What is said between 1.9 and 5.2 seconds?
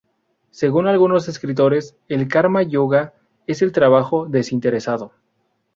el karma yoga es el trabajo desinteresado.